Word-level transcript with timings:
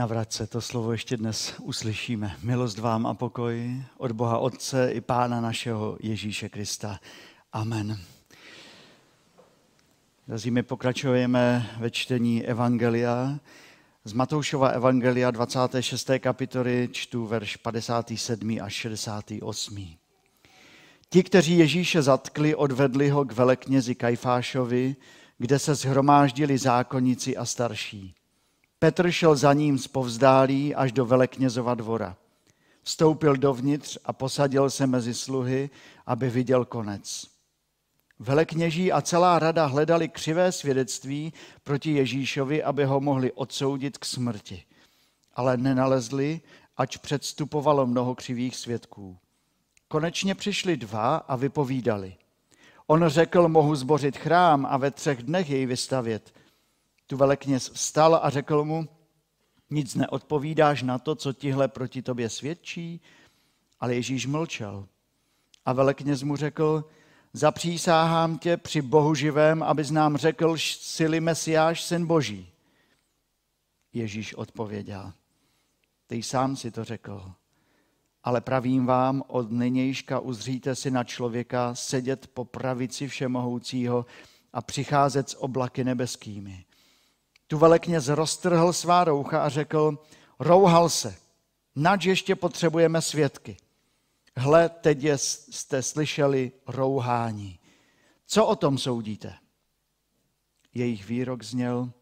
navrat 0.00 0.42
To 0.48 0.60
slovo 0.60 0.92
ještě 0.92 1.16
dnes 1.16 1.54
uslyšíme. 1.62 2.36
Milost 2.42 2.78
vám 2.78 3.06
a 3.06 3.14
pokoj 3.14 3.82
od 3.98 4.12
Boha 4.12 4.38
Otce 4.38 4.92
i 4.92 5.00
Pána 5.00 5.40
našeho 5.40 5.96
Ježíše 6.00 6.48
Krista. 6.48 7.00
Amen. 7.52 7.98
Drazí, 10.28 10.50
my 10.50 10.62
pokračujeme 10.62 11.70
ve 11.78 11.90
čtení 11.90 12.46
Evangelia. 12.46 13.38
Z 14.04 14.12
Matoušova 14.12 14.68
Evangelia 14.68 15.30
26. 15.30 16.10
kapitoly 16.18 16.88
čtu 16.92 17.26
verš 17.26 17.56
57. 17.56 18.58
až 18.62 18.72
68. 18.72 19.96
Ti, 21.10 21.22
kteří 21.22 21.58
Ježíše 21.58 22.02
zatkli, 22.02 22.54
odvedli 22.54 23.08
ho 23.08 23.24
k 23.24 23.32
veleknězi 23.32 23.94
Kajfášovi, 23.94 24.96
kde 25.38 25.58
se 25.58 25.74
zhromáždili 25.74 26.58
zákonníci 26.58 27.36
a 27.36 27.44
starší. 27.44 28.14
Petr 28.82 29.10
šel 29.10 29.36
za 29.36 29.52
ním 29.52 29.78
z 29.78 29.86
povzdálí 29.86 30.74
až 30.74 30.92
do 30.92 31.06
veleknězova 31.06 31.74
dvora. 31.74 32.16
Vstoupil 32.82 33.36
dovnitř 33.36 33.98
a 34.04 34.12
posadil 34.12 34.70
se 34.70 34.86
mezi 34.86 35.14
sluhy, 35.14 35.70
aby 36.06 36.30
viděl 36.30 36.64
konec. 36.64 37.26
Velekněží 38.18 38.92
a 38.92 39.00
celá 39.02 39.38
rada 39.38 39.66
hledali 39.66 40.08
křivé 40.08 40.52
svědectví 40.52 41.32
proti 41.64 41.92
Ježíšovi, 41.92 42.62
aby 42.62 42.84
ho 42.84 43.00
mohli 43.00 43.32
odsoudit 43.32 43.98
k 43.98 44.04
smrti. 44.04 44.64
Ale 45.34 45.56
nenalezli, 45.56 46.40
ač 46.76 46.96
předstupovalo 46.96 47.86
mnoho 47.86 48.14
křivých 48.14 48.56
svědků. 48.56 49.18
Konečně 49.88 50.34
přišli 50.34 50.76
dva 50.76 51.16
a 51.16 51.36
vypovídali. 51.36 52.14
On 52.86 53.08
řekl, 53.08 53.48
mohu 53.48 53.74
zbořit 53.74 54.16
chrám 54.16 54.66
a 54.66 54.76
ve 54.76 54.90
třech 54.90 55.22
dnech 55.22 55.50
jej 55.50 55.66
vystavět. 55.66 56.39
Tu 57.10 57.16
velekněz 57.16 57.70
vstal 57.70 58.20
a 58.22 58.30
řekl 58.30 58.64
mu, 58.64 58.88
nic 59.70 59.94
neodpovídáš 59.94 60.82
na 60.82 60.98
to, 60.98 61.14
co 61.14 61.32
tihle 61.32 61.68
proti 61.68 62.02
tobě 62.02 62.28
svědčí? 62.28 63.00
Ale 63.80 63.94
Ježíš 63.94 64.26
mlčel. 64.26 64.86
A 65.64 65.72
velekněz 65.72 66.22
mu 66.22 66.36
řekl, 66.36 66.84
zapřísáhám 67.32 68.38
tě 68.38 68.56
při 68.56 68.82
Bohu 68.82 69.14
živém, 69.14 69.62
abys 69.62 69.90
nám 69.90 70.16
řekl, 70.16 70.54
sily 70.58 71.20
Mesiáš, 71.20 71.82
syn 71.82 72.06
Boží. 72.06 72.52
Ježíš 73.92 74.34
odpověděl, 74.34 75.12
ty 76.06 76.22
sám 76.22 76.56
si 76.56 76.70
to 76.70 76.84
řekl. 76.84 77.32
Ale 78.24 78.40
pravím 78.40 78.86
vám, 78.86 79.22
od 79.26 79.50
nynějška 79.50 80.20
uzříte 80.20 80.74
si 80.74 80.90
na 80.90 81.04
člověka 81.04 81.74
sedět 81.74 82.26
po 82.26 82.44
pravici 82.44 83.08
všemohoucího 83.08 84.06
a 84.52 84.62
přicházet 84.62 85.30
s 85.30 85.42
oblaky 85.42 85.84
nebeskými. 85.84 86.64
Tu 87.50 87.58
velekněz 87.58 88.08
roztrhl 88.08 88.72
svá 88.72 89.04
roucha 89.04 89.42
a 89.42 89.48
řekl, 89.48 89.98
rouhal 90.38 90.88
se, 90.88 91.16
nač 91.76 92.04
ještě 92.04 92.36
potřebujeme 92.36 93.02
svědky. 93.02 93.56
Hle, 94.36 94.68
teď 94.68 95.04
jste 95.50 95.82
slyšeli 95.82 96.52
rouhání. 96.66 97.58
Co 98.26 98.46
o 98.46 98.56
tom 98.56 98.78
soudíte? 98.78 99.34
Jejich 100.74 101.06
výrok 101.06 101.42
zněl, 101.42 101.92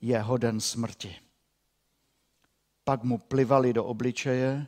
je 0.00 0.20
hoden 0.20 0.60
smrti. 0.60 1.16
Pak 2.84 3.02
mu 3.02 3.18
plivali 3.18 3.72
do 3.72 3.84
obličeje, 3.84 4.66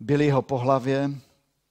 byli 0.00 0.30
ho 0.30 0.42
po 0.42 0.58
hlavě, 0.58 1.10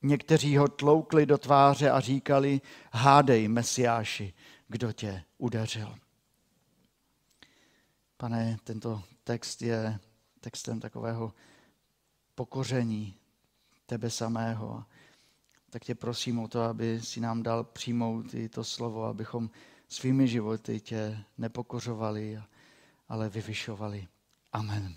někteří 0.01 0.57
ho 0.57 0.67
tloukli 0.67 1.25
do 1.25 1.37
tváře 1.37 1.91
a 1.91 1.99
říkali, 1.99 2.61
hádej, 2.91 3.47
Mesiáši, 3.47 4.33
kdo 4.67 4.91
tě 4.91 5.23
udeřil. 5.37 5.95
Pane, 8.17 8.57
tento 8.63 9.03
text 9.23 9.61
je 9.61 9.99
textem 10.39 10.79
takového 10.79 11.33
pokoření 12.35 13.15
tebe 13.85 14.09
samého. 14.09 14.85
Tak 15.69 15.83
tě 15.83 15.95
prosím 15.95 16.39
o 16.39 16.47
to, 16.47 16.61
aby 16.61 17.01
si 17.01 17.19
nám 17.19 17.43
dal 17.43 17.63
přijmout 17.63 18.33
i 18.33 18.49
to 18.49 18.63
slovo, 18.63 19.05
abychom 19.05 19.49
svými 19.87 20.27
životy 20.27 20.79
tě 20.79 21.23
nepokořovali, 21.37 22.41
ale 23.09 23.29
vyvyšovali. 23.29 24.07
Amen. 24.53 24.95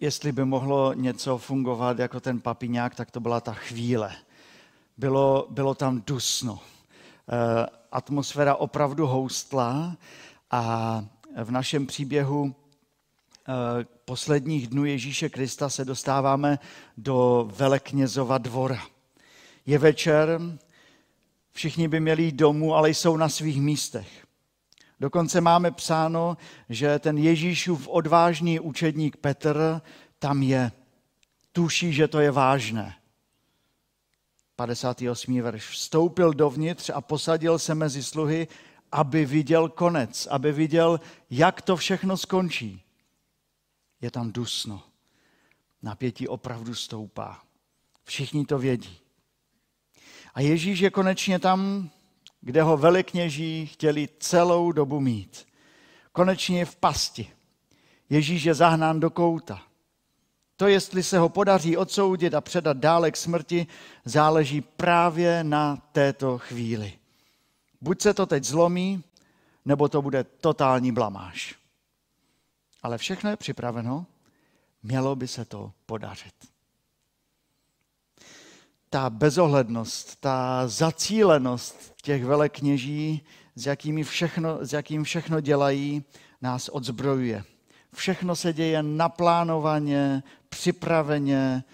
Jestli 0.00 0.32
by 0.32 0.44
mohlo 0.44 0.92
něco 0.92 1.38
fungovat 1.38 1.98
jako 1.98 2.20
ten 2.20 2.40
papiňák, 2.40 2.94
tak 2.94 3.10
to 3.10 3.20
byla 3.20 3.40
ta 3.40 3.52
chvíle 3.52 4.16
bylo, 4.98 5.46
bylo 5.50 5.74
tam 5.74 6.02
dusno. 6.06 6.60
Eh, 7.28 7.66
atmosféra 7.92 8.54
opravdu 8.54 9.06
houstla 9.06 9.96
a 10.50 11.04
v 11.44 11.50
našem 11.50 11.86
příběhu 11.86 12.54
eh, 12.54 13.84
posledních 14.04 14.66
dnů 14.66 14.84
Ježíše 14.84 15.28
Krista 15.28 15.68
se 15.68 15.84
dostáváme 15.84 16.58
do 16.96 17.48
veleknězova 17.56 18.38
dvora. 18.38 18.82
Je 19.66 19.78
večer, 19.78 20.40
všichni 21.52 21.88
by 21.88 22.00
měli 22.00 22.22
jít 22.22 22.34
domů, 22.34 22.74
ale 22.74 22.90
jsou 22.90 23.16
na 23.16 23.28
svých 23.28 23.60
místech. 23.60 24.26
Dokonce 25.00 25.40
máme 25.40 25.70
psáno, 25.70 26.36
že 26.68 26.98
ten 26.98 27.18
Ježíšův 27.18 27.88
odvážný 27.88 28.60
učedník 28.60 29.16
Petr 29.16 29.80
tam 30.18 30.42
je. 30.42 30.72
Tuší, 31.52 31.92
že 31.92 32.08
to 32.08 32.20
je 32.20 32.30
vážné. 32.30 32.94
58. 34.58 35.40
verš. 35.42 35.68
Vstoupil 35.68 36.32
dovnitř 36.32 36.90
a 36.94 37.00
posadil 37.00 37.58
se 37.58 37.74
mezi 37.74 38.02
sluhy, 38.02 38.48
aby 38.92 39.26
viděl 39.26 39.68
konec, 39.68 40.26
aby 40.26 40.52
viděl, 40.52 41.00
jak 41.30 41.62
to 41.62 41.76
všechno 41.76 42.16
skončí. 42.16 42.82
Je 44.00 44.10
tam 44.10 44.32
dusno. 44.32 44.82
Napětí 45.82 46.28
opravdu 46.28 46.74
stoupá. 46.74 47.42
Všichni 48.04 48.46
to 48.46 48.58
vědí. 48.58 48.96
A 50.34 50.40
Ježíš 50.40 50.78
je 50.78 50.90
konečně 50.90 51.38
tam, 51.38 51.90
kde 52.40 52.62
ho 52.62 52.76
velikněží 52.76 53.66
chtěli 53.66 54.08
celou 54.18 54.72
dobu 54.72 55.00
mít. 55.00 55.46
Konečně 56.12 56.58
je 56.58 56.64
v 56.64 56.76
pasti. 56.76 57.30
Ježíš 58.10 58.44
je 58.44 58.54
zahnán 58.54 59.00
do 59.00 59.10
kouta. 59.10 59.67
To, 60.58 60.66
jestli 60.66 61.02
se 61.02 61.18
ho 61.18 61.28
podaří 61.28 61.76
odsoudit 61.76 62.34
a 62.34 62.40
předat 62.40 62.76
dále 62.76 63.10
k 63.10 63.16
smrti, 63.16 63.66
záleží 64.04 64.60
právě 64.60 65.44
na 65.44 65.76
této 65.92 66.38
chvíli. 66.38 66.92
Buď 67.80 68.02
se 68.02 68.14
to 68.14 68.26
teď 68.26 68.44
zlomí, 68.44 69.04
nebo 69.64 69.88
to 69.88 70.02
bude 70.02 70.24
totální 70.24 70.92
blamáž. 70.92 71.54
Ale 72.82 72.98
všechno 72.98 73.30
je 73.30 73.36
připraveno, 73.36 74.06
mělo 74.82 75.16
by 75.16 75.28
se 75.28 75.44
to 75.44 75.72
podařit. 75.86 76.34
Ta 78.90 79.10
bezohlednost, 79.10 80.20
ta 80.20 80.68
zacílenost 80.68 81.94
těch 82.02 82.24
velekněží, 82.24 83.22
s, 83.54 83.66
jakými 83.66 84.04
všechno, 84.04 84.58
s 84.60 84.72
jakým 84.72 85.04
všechno 85.04 85.40
dělají, 85.40 86.04
nás 86.42 86.70
odzbrojuje. 86.72 87.44
Všechno 87.94 88.36
se 88.36 88.52
děje 88.52 88.82
naplánovaně, 88.82 90.22
připraveně, 90.48 91.64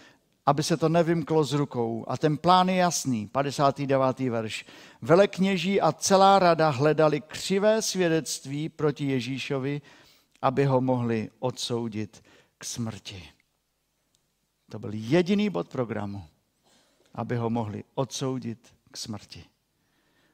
aby 0.46 0.62
se 0.62 0.76
to 0.76 0.88
nevymklo 0.88 1.44
z 1.44 1.52
rukou. 1.52 2.04
A 2.08 2.16
ten 2.18 2.36
plán 2.36 2.68
je 2.68 2.74
jasný, 2.74 3.26
59. 3.26 4.18
verš. 4.30 4.66
Velekněží 5.02 5.80
a 5.80 5.92
celá 5.92 6.38
rada 6.38 6.68
hledali 6.68 7.20
křivé 7.20 7.82
svědectví 7.82 8.68
proti 8.68 9.04
Ježíšovi, 9.06 9.82
aby 10.42 10.64
ho 10.64 10.80
mohli 10.80 11.30
odsoudit 11.38 12.22
k 12.58 12.64
smrti. 12.64 13.24
To 14.70 14.78
byl 14.78 14.90
jediný 14.94 15.50
bod 15.50 15.68
programu, 15.68 16.24
aby 17.14 17.36
ho 17.36 17.50
mohli 17.50 17.84
odsoudit 17.94 18.74
k 18.90 18.96
smrti. 18.96 19.44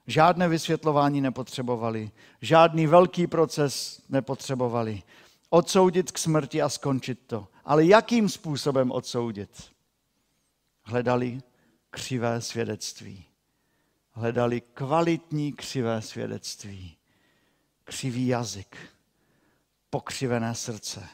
Žádné 0.07 0.49
vysvětlování 0.49 1.21
nepotřebovali, 1.21 2.11
žádný 2.41 2.87
velký 2.87 3.27
proces 3.27 4.03
nepotřebovali 4.09 5.03
odsoudit 5.51 6.11
k 6.13 6.19
smrti 6.19 6.63
a 6.63 6.69
skončit 6.69 7.19
to. 7.27 7.49
Ale 7.71 7.85
jakým 7.85 8.29
způsobem 8.29 8.91
odsoudit? 8.91 9.73
Hledali 10.83 11.43
křivé 11.91 12.41
svědectví. 12.41 13.25
Hledali 14.11 14.61
kvalitní 14.61 15.53
křivé 15.53 16.03
svědectví. 16.03 16.97
Křivý 17.85 18.27
jazyk, 18.27 18.77
pokřivené 19.91 20.55
srdce. 20.55 21.09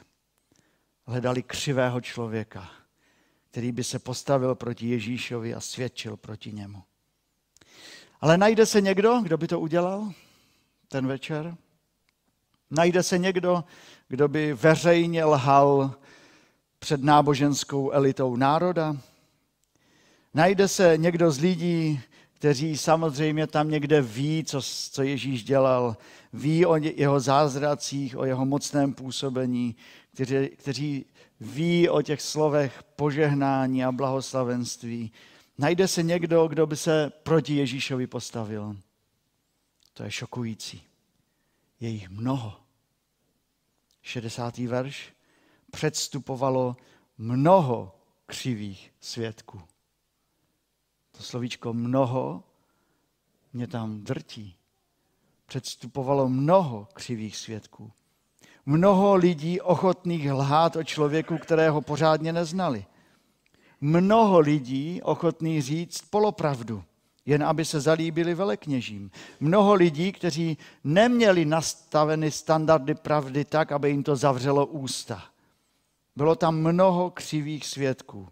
Hledali 1.06 1.42
křivého 1.42 2.00
člověka, 2.00 2.70
který 3.50 3.72
by 3.72 3.84
se 3.84 3.98
postavil 3.98 4.54
proti 4.54 4.88
Ježíšovi 4.88 5.54
a 5.54 5.60
svědčil 5.60 6.16
proti 6.16 6.52
němu. 6.52 6.82
Ale 8.20 8.38
najde 8.38 8.66
se 8.66 8.80
někdo, 8.80 9.20
kdo 9.22 9.38
by 9.38 9.46
to 9.46 9.60
udělal 9.60 10.12
ten 10.88 11.06
večer? 11.06 11.56
Najde 12.70 13.02
se 13.02 13.18
někdo, 13.18 13.64
kdo 14.08 14.28
by 14.28 14.52
veřejně 14.54 15.24
lhal 15.24 15.94
před 16.86 17.02
náboženskou 17.02 17.90
elitou 17.90 18.36
národa? 18.36 18.96
Najde 20.34 20.68
se 20.68 20.96
někdo 20.96 21.30
z 21.30 21.38
lidí, 21.38 22.00
kteří 22.34 22.76
samozřejmě 22.76 23.46
tam 23.46 23.70
někde 23.70 24.02
ví, 24.02 24.44
co, 24.44 24.62
co 24.92 25.02
Ježíš 25.02 25.44
dělal, 25.44 25.96
ví 26.32 26.66
o 26.66 26.76
jeho 26.76 27.20
zázracích, 27.20 28.16
o 28.16 28.24
jeho 28.24 28.46
mocném 28.46 28.94
působení, 28.94 29.76
kteří, 30.14 30.48
kteří 30.48 31.06
ví 31.40 31.88
o 31.88 32.02
těch 32.02 32.22
slovech 32.22 32.82
požehnání 32.96 33.84
a 33.84 33.92
blahoslavenství. 33.92 35.12
Najde 35.58 35.88
se 35.88 36.02
někdo, 36.02 36.48
kdo 36.48 36.66
by 36.66 36.76
se 36.76 37.12
proti 37.22 37.56
Ježíšovi 37.56 38.06
postavil. 38.06 38.76
To 39.94 40.02
je 40.02 40.10
šokující. 40.10 40.82
Je 41.80 41.88
jich 41.88 42.08
mnoho. 42.08 42.54
60. 44.02 44.58
verš. 44.58 45.15
Předstupovalo 45.76 46.76
mnoho 47.18 47.94
křivých 48.26 48.92
svědků. 49.00 49.60
To 51.16 51.22
slovíčko 51.22 51.72
mnoho 51.72 52.42
mě 53.52 53.66
tam 53.66 54.00
drtí. 54.00 54.56
Předstupovalo 55.46 56.28
mnoho 56.28 56.88
křivých 56.92 57.36
svědků. 57.36 57.92
Mnoho 58.66 59.14
lidí 59.14 59.60
ochotných 59.60 60.32
lhát 60.32 60.76
o 60.76 60.84
člověku, 60.84 61.38
kterého 61.38 61.80
pořádně 61.80 62.32
neznali. 62.32 62.86
Mnoho 63.80 64.38
lidí 64.38 65.02
ochotných 65.02 65.62
říct 65.62 66.00
polopravdu, 66.10 66.84
jen 67.26 67.44
aby 67.44 67.64
se 67.64 67.80
zalíbili 67.80 68.34
velekněžím. 68.34 69.10
Mnoho 69.40 69.74
lidí, 69.74 70.12
kteří 70.12 70.58
neměli 70.84 71.44
nastaveny 71.44 72.30
standardy 72.30 72.94
pravdy 72.94 73.44
tak, 73.44 73.72
aby 73.72 73.90
jim 73.90 74.02
to 74.02 74.16
zavřelo 74.16 74.66
ústa. 74.66 75.35
Bylo 76.16 76.36
tam 76.36 76.56
mnoho 76.56 77.10
křivých 77.10 77.66
svědků, 77.66 78.28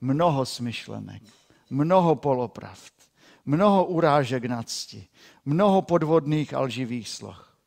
mnoho 0.00 0.46
smyšlenek, 0.46 1.22
mnoho 1.70 2.16
polopravd, 2.16 2.92
mnoho 3.46 3.84
urážek 3.84 4.44
na 4.44 4.62
cti, 4.62 5.06
mnoho 5.44 5.82
podvodných 5.82 6.54
a 6.54 6.60
lživých 6.60 7.08
sloh. 7.08 7.58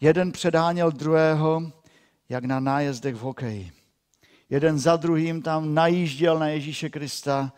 Jeden 0.00 0.32
předáněl 0.32 0.90
druhého, 0.90 1.72
jak 2.28 2.44
na 2.44 2.60
nájezdech 2.60 3.14
v 3.14 3.18
hokeji. 3.18 3.72
Jeden 4.50 4.78
za 4.78 4.96
druhým 4.96 5.42
tam 5.42 5.74
najížděl 5.74 6.38
na 6.38 6.48
Ježíše 6.48 6.90
Krista 6.90 7.52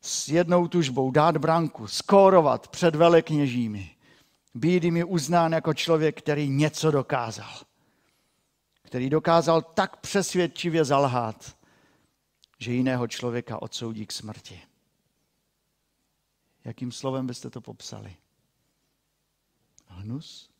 s 0.00 0.28
jednou 0.28 0.68
tužbou 0.68 1.10
dát 1.10 1.36
branku, 1.36 1.86
skórovat 1.86 2.68
před 2.68 2.94
velekněžími. 2.94 3.90
Být 4.54 4.84
jimi 4.84 5.04
uznán 5.04 5.52
jako 5.52 5.74
člověk, 5.74 6.18
který 6.18 6.48
něco 6.48 6.90
dokázal. 6.90 7.54
Který 8.94 9.10
dokázal 9.10 9.62
tak 9.62 9.96
přesvědčivě 9.96 10.84
zalhát, 10.84 11.56
že 12.58 12.72
jiného 12.72 13.08
člověka 13.08 13.62
odsoudí 13.62 14.06
k 14.06 14.12
smrti. 14.12 14.62
Jakým 16.64 16.92
slovem 16.92 17.26
byste 17.26 17.50
to 17.50 17.60
popsali? 17.60 18.16
Hnus? 19.86 20.50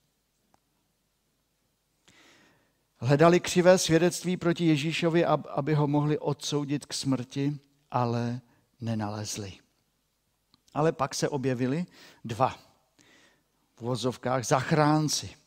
Hledali 2.97 3.41
křivé 3.41 3.79
svědectví 3.79 4.37
proti 4.37 4.67
Ježíšovi, 4.67 5.25
aby 5.25 5.75
ho 5.75 5.87
mohli 5.87 6.19
odsoudit 6.19 6.87
k 6.87 6.93
smrti, 6.93 7.59
ale 7.91 8.41
nenalezli. 8.81 9.53
Ale 10.73 10.93
pak 10.93 11.15
se 11.15 11.29
objevili 11.29 11.87
dva 12.25 12.59
v 13.77 13.81
vozovkách 13.81 14.45
zachránci. 14.47 15.44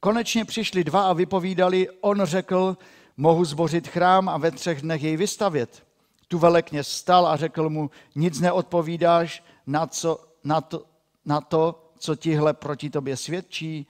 Konečně 0.00 0.44
přišli 0.44 0.84
dva 0.84 1.08
a 1.08 1.12
vypovídali, 1.12 1.88
on 2.00 2.24
řekl, 2.24 2.76
mohu 3.16 3.44
zbořit 3.44 3.88
chrám 3.88 4.28
a 4.28 4.36
ve 4.36 4.50
třech 4.50 4.82
dnech 4.82 5.02
jej 5.02 5.16
vystavět. 5.16 5.86
Tu 6.28 6.38
velekně 6.38 6.84
stal 6.84 7.26
a 7.26 7.36
řekl 7.36 7.70
mu, 7.70 7.90
nic 8.14 8.40
neodpovídáš 8.40 9.44
na, 9.66 9.86
co, 9.86 10.28
na, 10.44 10.60
to, 10.60 10.86
na 11.24 11.40
to, 11.40 11.92
co 11.98 12.16
tihle 12.16 12.54
proti 12.54 12.90
tobě 12.90 13.16
svědčí. 13.16 13.86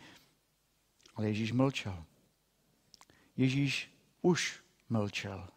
Ale 1.16 1.26
Ježíš 1.28 1.52
mlčel. 1.52 2.04
Ježíš 3.36 3.92
už 4.22 4.60
mlčel. 4.90 5.48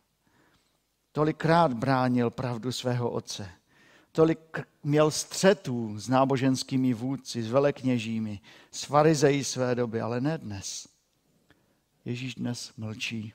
Tolikrát 1.12 1.74
bránil 1.74 2.30
pravdu 2.30 2.72
svého 2.72 3.10
otce. 3.10 3.61
Tolik 4.12 4.60
měl 4.84 5.12
střetů 5.12 6.00
s 6.00 6.10
náboženskými 6.10 6.94
vůdci, 6.94 7.44
s 7.44 7.52
velekněžími, 7.52 8.40
s 8.72 8.84
farizejí 8.84 9.44
své 9.44 9.76
doby, 9.76 10.02
ale 10.02 10.22
ne 10.22 10.38
dnes. 10.38 10.88
Ježíš 12.06 12.36
dnes 12.36 12.74
mlčí. 12.78 13.34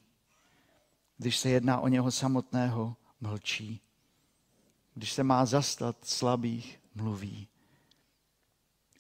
Když 1.19 1.37
se 1.37 1.51
jedná 1.51 1.81
o 1.81 1.89
něho 1.89 2.11
samotného, 2.11 2.97
mlčí. 3.21 3.81
Když 4.95 5.13
se 5.13 5.23
má 5.23 5.47
zastat 5.47 5.97
slabých, 6.03 6.81
mluví. 6.95 7.49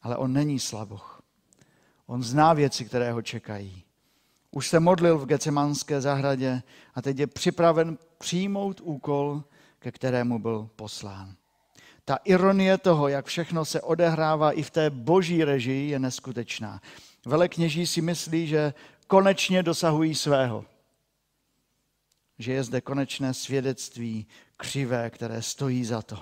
Ale 0.02 0.17
on 0.17 0.32
není 0.32 0.58
slaboch. 0.58 1.23
On 2.06 2.23
zná 2.23 2.52
věci, 2.52 2.84
které 2.84 3.12
ho 3.12 3.23
čekají. 3.23 3.82
Už 4.50 4.69
se 4.69 4.81
modlil 4.81 5.19
v 5.19 5.26
Gecemánské 5.26 6.00
zahradě 6.00 6.62
a 6.94 7.02
teď 7.02 7.19
je 7.19 7.26
připraven 7.26 7.99
přijmout 8.19 8.81
úkol, 8.81 9.44
ke 9.78 9.93
kterému 9.93 10.38
byl 10.38 10.70
poslán. 10.76 11.37
Ta 12.08 12.18
ironie 12.24 12.78
toho, 12.78 13.08
jak 13.08 13.26
všechno 13.26 13.64
se 13.64 13.80
odehrává 13.80 14.52
i 14.52 14.62
v 14.62 14.70
té 14.70 14.90
boží 14.90 15.44
režii, 15.44 15.90
je 15.90 15.98
neskutečná. 15.98 16.80
Velekněží 17.26 17.86
si 17.86 18.00
myslí, 18.02 18.46
že 18.46 18.74
konečně 19.06 19.62
dosahují 19.62 20.14
svého. 20.14 20.64
Že 22.38 22.52
je 22.52 22.64
zde 22.64 22.80
konečné 22.80 23.34
svědectví 23.34 24.26
křivé, 24.56 25.10
které 25.10 25.42
stojí 25.42 25.84
za 25.84 26.02
to. 26.02 26.18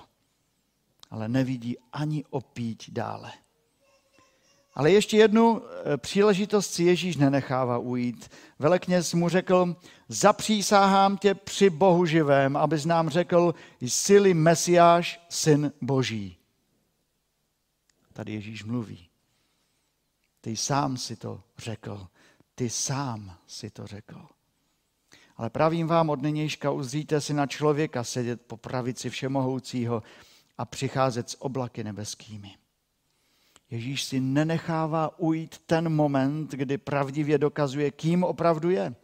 Ale 1.09 1.29
nevidí 1.29 1.77
ani 1.93 2.23
opít 2.29 2.83
dále. 2.89 3.31
Ale 4.75 4.91
ještě 4.91 5.17
jednu 5.17 5.61
eh, 5.63 5.97
příležitost 5.97 6.73
si 6.73 6.83
Ježíš 6.83 7.17
nenechává 7.17 7.77
ujít. 7.77 8.29
Velekněz 8.59 9.13
mu 9.13 9.29
řekl, 9.29 9.75
zapřísáhám 10.09 11.17
tě 11.17 11.33
při 11.33 11.69
Bohu 11.69 12.05
živém, 12.05 12.57
abys 12.57 12.85
nám 12.85 13.09
řekl, 13.09 13.55
jsi 13.81 14.33
Mesiáš, 14.33 15.25
syn 15.29 15.71
Boží. 15.81 16.37
Tady 18.13 18.33
Ježíš 18.33 18.63
mluví. 18.63 19.09
Ty 20.41 20.57
sám 20.57 20.97
si 20.97 21.15
to 21.15 21.43
řekl. 21.57 22.07
Ty 22.55 22.69
sám 22.69 23.37
si 23.47 23.69
to 23.69 23.87
řekl. 23.87 24.25
Ale 25.37 25.49
pravím 25.49 25.87
vám, 25.87 26.09
od 26.09 26.21
nynějška 26.21 26.71
uzříte 26.71 27.21
si 27.21 27.33
na 27.33 27.47
člověka 27.47 28.03
sedět 28.03 28.41
po 28.41 28.57
pravici 28.57 29.09
všemohoucího 29.09 30.03
a 30.57 30.65
přicházet 30.65 31.29
s 31.29 31.41
oblaky 31.41 31.83
nebeskými. 31.83 32.55
Ježíš 33.71 34.03
si 34.03 34.19
nenechává 34.19 35.19
ujít 35.19 35.57
ten 35.57 35.89
moment, 35.89 36.51
kdy 36.51 36.77
pravdivě 36.77 37.37
dokazuje, 37.37 37.91
kým 37.91 38.23
opravdu 38.23 38.69
je. 38.69 38.95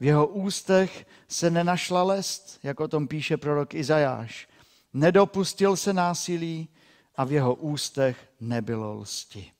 V 0.00 0.04
jeho 0.04 0.26
ústech 0.26 1.06
se 1.28 1.50
nenašla 1.50 2.02
lest, 2.02 2.58
jak 2.62 2.80
o 2.80 2.88
tom 2.88 3.08
píše 3.08 3.36
prorok 3.36 3.74
Izajáš. 3.74 4.48
Nedopustil 4.92 5.76
se 5.76 5.92
násilí 5.92 6.68
a 7.16 7.24
v 7.24 7.32
jeho 7.32 7.54
ústech 7.54 8.28
nebylo 8.40 8.94
lsti. 8.94 9.52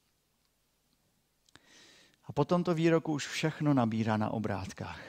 A 2.24 2.32
po 2.32 2.44
tomto 2.44 2.74
výroku 2.74 3.12
už 3.12 3.26
všechno 3.26 3.74
nabírá 3.74 4.16
na 4.16 4.30
obrátkách. 4.30 5.00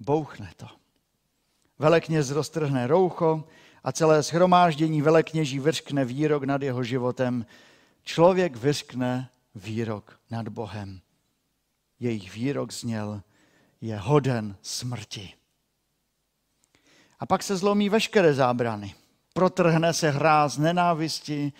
Bouchne 0.00 0.50
to. 0.56 0.66
Velekněz 1.78 2.30
roztrhne 2.30 2.86
roucho 2.86 3.44
a 3.84 3.92
celé 3.92 4.22
shromáždění 4.22 5.02
velekněží 5.02 5.58
vrškne 5.58 6.04
výrok 6.04 6.44
nad 6.44 6.62
jeho 6.62 6.84
životem, 6.84 7.46
člověk 8.04 8.56
vyskne 8.56 9.30
výrok 9.54 10.20
nad 10.30 10.48
Bohem. 10.48 11.00
Jejich 12.00 12.34
výrok 12.34 12.72
zněl, 12.72 13.22
je 13.80 13.96
hoden 13.96 14.56
smrti. 14.62 15.32
A 17.18 17.26
pak 17.26 17.42
se 17.42 17.56
zlomí 17.56 17.88
veškeré 17.88 18.34
zábrany. 18.34 18.94
Protrhne 19.32 19.94
se 19.94 20.10
hráz 20.10 20.58
nenávisti, 20.58 21.52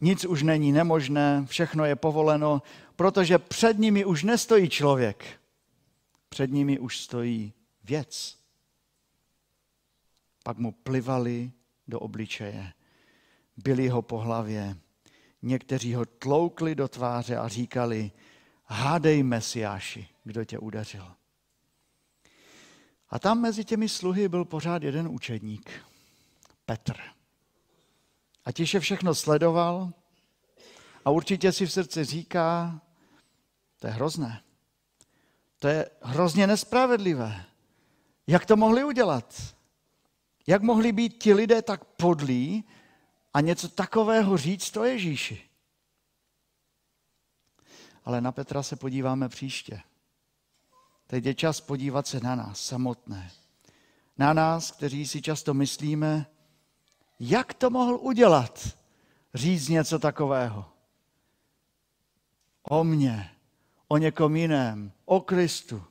nic 0.00 0.24
už 0.24 0.42
není 0.42 0.72
nemožné, 0.72 1.46
všechno 1.46 1.84
je 1.84 1.96
povoleno, 1.96 2.62
protože 2.96 3.38
před 3.38 3.78
nimi 3.78 4.04
už 4.04 4.22
nestojí 4.22 4.68
člověk, 4.68 5.40
před 6.28 6.50
nimi 6.50 6.78
už 6.78 7.00
stojí 7.00 7.52
věc. 7.84 8.36
Pak 10.44 10.58
mu 10.58 10.72
plivali 10.72 11.52
do 11.88 12.00
obličeje, 12.00 12.72
byli 13.56 13.88
ho 13.88 14.02
po 14.02 14.18
hlavě, 14.18 14.76
Někteří 15.42 15.94
ho 15.94 16.06
tloukli 16.06 16.74
do 16.74 16.88
tváře 16.88 17.36
a 17.36 17.48
říkali, 17.48 18.12
hádej 18.64 19.22
Mesiáši, 19.22 20.08
kdo 20.24 20.44
tě 20.44 20.58
udařil. 20.58 21.14
A 23.08 23.18
tam 23.18 23.40
mezi 23.40 23.64
těmi 23.64 23.88
sluhy 23.88 24.28
byl 24.28 24.44
pořád 24.44 24.82
jeden 24.82 25.08
učedník, 25.08 25.70
Petr. 26.66 26.94
A 28.44 28.52
tiše 28.52 28.80
všechno 28.80 29.14
sledoval 29.14 29.92
a 31.04 31.10
určitě 31.10 31.52
si 31.52 31.66
v 31.66 31.72
srdci 31.72 32.04
říká, 32.04 32.80
to 33.78 33.86
je 33.86 33.92
hrozné. 33.92 34.42
To 35.58 35.68
je 35.68 35.90
hrozně 36.02 36.46
nespravedlivé. 36.46 37.44
Jak 38.26 38.46
to 38.46 38.56
mohli 38.56 38.84
udělat? 38.84 39.54
Jak 40.46 40.62
mohli 40.62 40.92
být 40.92 41.22
ti 41.22 41.34
lidé 41.34 41.62
tak 41.62 41.84
podlí, 41.84 42.64
a 43.34 43.40
něco 43.40 43.68
takového 43.68 44.36
říct 44.36 44.70
to 44.70 44.84
Ježíši. 44.84 45.50
Ale 48.04 48.20
na 48.20 48.32
Petra 48.32 48.62
se 48.62 48.76
podíváme 48.76 49.28
příště. 49.28 49.82
Teď 51.06 51.24
je 51.24 51.34
čas 51.34 51.60
podívat 51.60 52.06
se 52.06 52.20
na 52.20 52.34
nás 52.34 52.66
samotné. 52.66 53.30
Na 54.18 54.32
nás, 54.32 54.70
kteří 54.70 55.06
si 55.06 55.22
často 55.22 55.54
myslíme, 55.54 56.26
jak 57.20 57.54
to 57.54 57.70
mohl 57.70 57.96
udělat, 57.96 58.76
říct 59.34 59.68
něco 59.68 59.98
takového. 59.98 60.64
O 62.62 62.84
mně, 62.84 63.30
o 63.88 63.98
někom 63.98 64.36
jiném, 64.36 64.92
o 65.04 65.20
Kristu. 65.20 65.84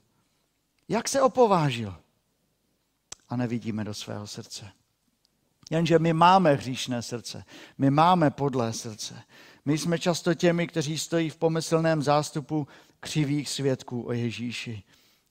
Jak 0.87 1.09
se 1.09 1.21
opovážil? 1.21 1.95
A 3.29 3.35
nevidíme 3.35 3.83
do 3.83 3.93
svého 3.93 4.27
srdce. 4.27 4.71
Jenže 5.69 5.99
my 5.99 6.13
máme 6.13 6.53
hříšné 6.53 7.01
srdce, 7.01 7.43
my 7.77 7.89
máme 7.89 8.31
podlé 8.31 8.73
srdce. 8.73 9.21
My 9.65 9.77
jsme 9.77 9.99
často 9.99 10.33
těmi, 10.33 10.67
kteří 10.67 10.97
stojí 10.97 11.29
v 11.29 11.37
pomyslném 11.37 12.01
zástupu 12.01 12.67
křivých 12.99 13.49
svědků 13.49 14.07
o 14.07 14.11
Ježíši, 14.11 14.83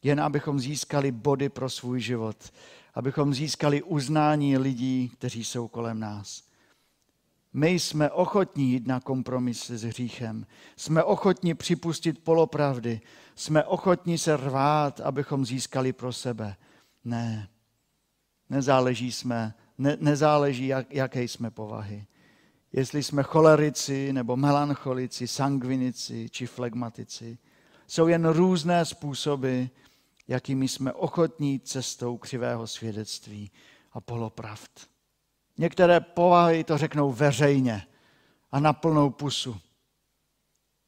jen 0.02 0.20
abychom 0.20 0.60
získali 0.60 1.12
body 1.12 1.48
pro 1.48 1.70
svůj 1.70 2.00
život, 2.00 2.52
abychom 2.94 3.34
získali 3.34 3.82
uznání 3.82 4.58
lidí, 4.58 5.08
kteří 5.08 5.44
jsou 5.44 5.68
kolem 5.68 6.00
nás. 6.00 6.48
My 7.52 7.68
jsme 7.70 8.10
ochotní 8.10 8.72
jít 8.72 8.86
na 8.86 9.00
kompromisy 9.00 9.78
s 9.78 9.82
hříchem. 9.82 10.46
Jsme 10.76 11.02
ochotní 11.02 11.54
připustit 11.54 12.18
polopravdy. 12.18 13.00
Jsme 13.34 13.64
ochotní 13.64 14.18
se 14.18 14.36
rvát, 14.36 15.00
abychom 15.00 15.46
získali 15.46 15.92
pro 15.92 16.12
sebe. 16.12 16.56
Ne, 17.04 17.48
nezáleží 18.50 19.12
jsme, 19.12 19.54
ne, 19.78 19.96
nezáleží, 20.00 20.66
jak, 20.66 20.94
jaké 20.94 21.22
jsme 21.22 21.50
povahy. 21.50 22.06
Jestli 22.72 23.02
jsme 23.02 23.22
cholerici, 23.22 24.12
nebo 24.12 24.36
melancholici, 24.36 25.28
sangvinici 25.28 26.28
či 26.30 26.46
flegmatici. 26.46 27.38
Jsou 27.86 28.08
jen 28.08 28.28
různé 28.28 28.84
způsoby, 28.84 29.62
jakými 30.28 30.68
jsme 30.68 30.92
ochotní 30.92 31.60
cestou 31.60 32.16
křivého 32.16 32.66
svědectví 32.66 33.50
a 33.92 34.00
polopravd. 34.00 34.88
Některé 35.58 36.00
povahy 36.00 36.64
to 36.64 36.78
řeknou 36.78 37.12
veřejně 37.12 37.86
a 38.52 38.60
na 38.60 38.72
plnou 38.72 39.10
pusu. 39.10 39.60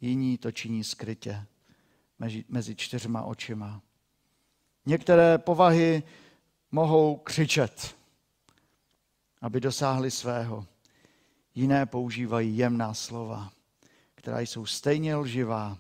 Jiní 0.01 0.39
to 0.39 0.53
činí 0.53 0.85
skrytě 0.85 1.47
mezi, 2.19 2.45
mezi 2.49 2.77
čtyřma 2.77 3.23
očima. 3.23 3.83
Některé 4.87 5.39
povahy 5.39 6.03
mohou 6.71 7.17
křičet, 7.17 7.97
aby 9.41 9.61
dosáhli 9.61 10.11
svého. 10.11 10.67
Jiné 11.55 11.87
používají 11.87 12.57
jemná 12.57 12.95
slova, 12.95 13.53
která 14.15 14.41
jsou 14.41 14.67
stejně 14.67 15.17
lživá 15.17 15.79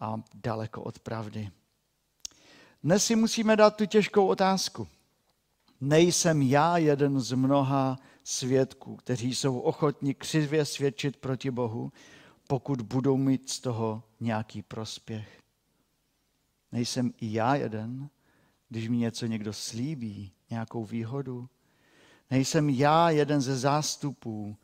a 0.00 0.22
daleko 0.34 0.82
od 0.82 0.98
pravdy. 0.98 1.50
Dnes 2.82 3.04
si 3.04 3.16
musíme 3.16 3.56
dát 3.56 3.76
tu 3.76 3.86
těžkou 3.86 4.26
otázku. 4.26 4.88
Nejsem 5.80 6.42
já 6.42 6.76
jeden 6.78 7.20
z 7.20 7.32
mnoha 7.32 7.98
svědků, 8.24 8.96
kteří 8.96 9.34
jsou 9.34 9.58
ochotni 9.58 10.14
křivě 10.14 10.64
svědčit 10.64 11.16
proti 11.16 11.50
Bohu, 11.50 11.92
pokud 12.46 12.80
budou 12.80 13.16
mít 13.16 13.50
z 13.50 13.60
toho 13.60 14.02
nějaký 14.20 14.62
prospěch. 14.62 15.40
Nejsem 16.72 17.12
i 17.20 17.32
já 17.32 17.54
jeden, 17.54 18.10
když 18.68 18.88
mi 18.88 18.96
něco 18.96 19.26
někdo 19.26 19.52
slíbí, 19.52 20.32
nějakou 20.50 20.84
výhodu. 20.84 21.48
Nejsem 22.30 22.70
já 22.70 23.10
jeden 23.10 23.40
ze 23.40 23.56
zástupů, 23.56 24.56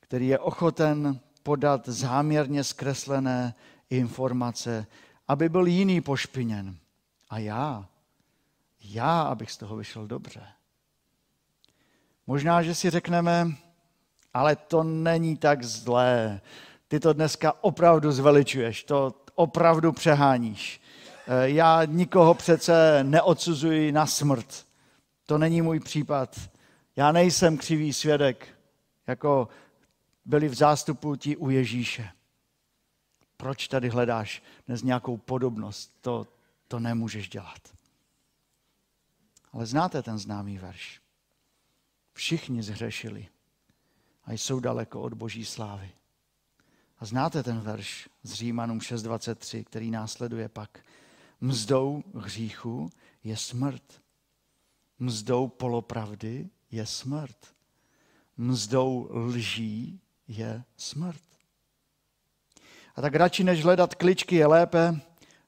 který 0.00 0.28
je 0.28 0.38
ochoten 0.38 1.20
podat 1.42 1.88
záměrně 1.88 2.64
zkreslené 2.64 3.54
informace, 3.90 4.86
aby 5.28 5.48
byl 5.48 5.66
jiný 5.66 6.00
pošpiněn. 6.00 6.76
A 7.30 7.38
já, 7.38 7.88
já, 8.84 9.22
abych 9.22 9.50
z 9.50 9.56
toho 9.56 9.76
vyšel 9.76 10.06
dobře. 10.06 10.46
Možná, 12.26 12.62
že 12.62 12.74
si 12.74 12.90
řekneme, 12.90 13.52
ale 14.34 14.56
to 14.56 14.82
není 14.82 15.36
tak 15.36 15.62
zlé. 15.62 16.40
Ty 16.88 17.00
to 17.00 17.12
dneska 17.12 17.52
opravdu 17.60 18.12
zveličuješ, 18.12 18.84
to 18.84 19.14
opravdu 19.34 19.92
přeháníš. 19.92 20.80
Eh, 21.26 21.50
já 21.50 21.84
nikoho 21.84 22.34
přece 22.34 23.04
neodsuzuji 23.04 23.92
na 23.92 24.06
smrt. 24.06 24.66
To 25.26 25.38
není 25.38 25.62
můj 25.62 25.80
případ. 25.80 26.53
Já 26.96 27.12
nejsem 27.12 27.58
křivý 27.58 27.92
svědek, 27.92 28.58
jako 29.06 29.48
byli 30.24 30.48
v 30.48 30.54
zástupu 30.54 31.16
ti 31.16 31.36
u 31.36 31.50
Ježíše. 31.50 32.10
Proč 33.36 33.68
tady 33.68 33.88
hledáš 33.88 34.42
dnes 34.66 34.82
nějakou 34.82 35.16
podobnost? 35.16 35.98
To, 36.00 36.26
to 36.68 36.80
nemůžeš 36.80 37.28
dělat. 37.28 37.74
Ale 39.52 39.66
znáte 39.66 40.02
ten 40.02 40.18
známý 40.18 40.58
verš. 40.58 41.00
Všichni 42.12 42.62
zhřešili 42.62 43.28
a 44.24 44.32
jsou 44.32 44.60
daleko 44.60 45.02
od 45.02 45.14
boží 45.14 45.44
slávy. 45.44 45.90
A 46.98 47.04
znáte 47.04 47.42
ten 47.42 47.60
verš 47.60 48.08
z 48.22 48.32
Římanům 48.32 48.78
6.23, 48.78 49.64
který 49.64 49.90
následuje 49.90 50.48
pak. 50.48 50.84
Mzdou 51.40 52.02
hříchu 52.14 52.90
je 53.24 53.36
smrt. 53.36 54.02
Mzdou 54.98 55.48
polopravdy 55.48 56.48
je 56.74 56.86
smrt. 56.86 57.36
Mzdou 58.36 59.08
lží 59.10 60.00
je 60.28 60.64
smrt. 60.76 61.22
A 62.94 63.00
tak 63.00 63.14
radši 63.14 63.44
než 63.44 63.64
hledat 63.64 63.94
kličky 63.94 64.36
je 64.36 64.46
lépe 64.46 65.00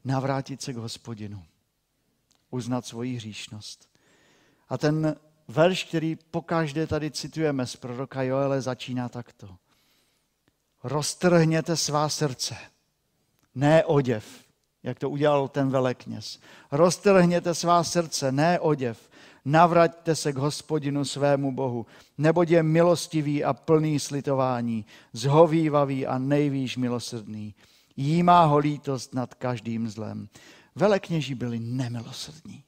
navrátit 0.04 0.62
se 0.62 0.72
k 0.72 0.76
hospodinu. 0.76 1.44
Uznat 2.50 2.86
svoji 2.86 3.16
hříšnost. 3.16 3.88
A 4.68 4.78
ten 4.78 5.16
verš, 5.48 5.84
který 5.84 6.16
pokaždé 6.16 6.86
tady 6.86 7.10
citujeme 7.10 7.66
z 7.66 7.76
proroka 7.76 8.22
Joele, 8.22 8.62
začíná 8.62 9.08
takto. 9.08 9.56
Roztrhněte 10.84 11.76
svá 11.76 12.08
srdce, 12.08 12.56
ne 13.54 13.84
oděv, 13.84 14.44
jak 14.82 14.98
to 14.98 15.10
udělal 15.10 15.48
ten 15.48 15.70
velekněz. 15.70 16.40
Roztrhněte 16.70 17.54
svá 17.54 17.84
srdce, 17.84 18.32
ne 18.32 18.60
oděv. 18.60 19.10
Navraťte 19.46 20.14
se 20.14 20.32
k 20.32 20.36
hospodinu 20.36 21.04
svému 21.04 21.52
Bohu, 21.52 21.86
neboť 22.18 22.50
je 22.50 22.62
milostivý 22.62 23.44
a 23.44 23.54
plný 23.54 24.00
slitování, 24.00 24.84
zhovývavý 25.12 26.06
a 26.06 26.18
nejvýš 26.18 26.76
milosrdný. 26.76 27.54
Jí 27.96 28.22
má 28.22 28.44
ho 28.44 28.58
lítost 28.58 29.14
nad 29.14 29.34
každým 29.34 29.88
zlem. 29.88 30.28
Velekněží 30.74 31.34
byli 31.34 31.58
nemilosrdní. 31.60 32.64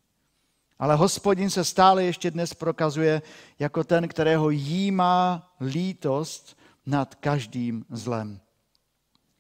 Ale 0.78 0.96
hospodin 0.96 1.50
se 1.50 1.64
stále 1.64 2.04
ještě 2.04 2.30
dnes 2.30 2.54
prokazuje 2.54 3.22
jako 3.58 3.84
ten, 3.84 4.08
kterého 4.08 4.50
jí 4.50 4.90
má 4.90 5.50
lítost 5.60 6.58
nad 6.86 7.14
každým 7.14 7.84
zlem. 7.90 8.40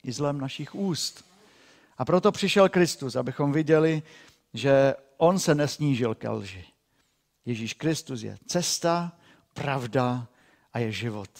I 0.04 0.12
zlem 0.12 0.40
našich 0.40 0.74
úst. 0.74 1.24
A 1.98 2.04
proto 2.04 2.32
přišel 2.32 2.68
Kristus, 2.68 3.16
abychom 3.16 3.52
viděli, 3.52 4.02
že 4.54 4.94
on 5.16 5.38
se 5.38 5.54
nesnížil 5.54 6.14
ke 6.14 6.28
lži. 6.28 6.64
Ježíš 7.48 7.74
Kristus 7.74 8.22
je 8.22 8.38
cesta, 8.46 9.16
pravda 9.54 10.28
a 10.72 10.78
je 10.78 10.92
život. 10.92 11.30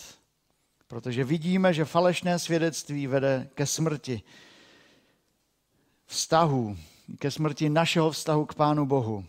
Protože 0.87 1.25
vidíme, 1.25 1.75
že 1.75 1.85
falešné 1.85 2.39
svědectví 2.39 3.07
vede 3.07 3.49
ke 3.55 3.67
smrti 3.67 4.23
vztahu, 6.07 6.77
ke 7.19 7.31
smrti 7.31 7.69
našeho 7.69 8.11
vztahu 8.11 8.47
k 8.47 8.55
Pánu 8.55 8.87
Bohu. 8.87 9.25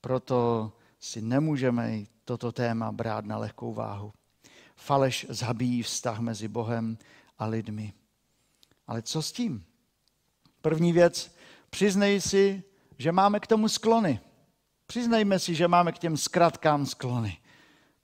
Proto 0.00 0.72
si 1.00 1.22
nemůžeme 1.22 1.98
toto 2.24 2.52
téma 2.52 2.92
brát 2.92 3.24
na 3.24 3.38
lehkou 3.38 3.74
váhu. 3.74 4.12
Faleš 4.76 5.26
zabíjí 5.28 5.82
vztah 5.82 6.18
mezi 6.18 6.48
Bohem 6.48 6.98
a 7.38 7.46
lidmi. 7.46 7.92
Ale 8.86 9.02
co 9.02 9.22
s 9.22 9.32
tím? 9.32 9.64
První 10.60 10.92
věc, 10.92 11.34
přiznej 11.70 12.20
si, 12.20 12.62
že 12.98 13.12
máme 13.12 13.40
k 13.40 13.46
tomu 13.46 13.68
sklony. 13.68 14.20
Přiznejme 14.92 15.38
si, 15.38 15.54
že 15.54 15.68
máme 15.68 15.92
k 15.92 15.98
těm 15.98 16.16
zkratkám 16.16 16.86
sklony. 16.86 17.38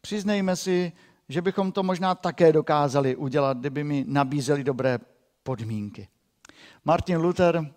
Přiznejme 0.00 0.56
si, 0.56 0.92
že 1.28 1.42
bychom 1.42 1.72
to 1.72 1.82
možná 1.82 2.14
také 2.14 2.52
dokázali 2.52 3.16
udělat, 3.16 3.58
kdyby 3.58 3.84
mi 3.84 4.04
nabízeli 4.08 4.64
dobré 4.64 4.98
podmínky. 5.42 6.08
Martin 6.84 7.16
Luther 7.16 7.70